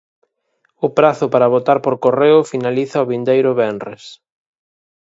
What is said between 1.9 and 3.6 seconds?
correo finaliza o vindeiro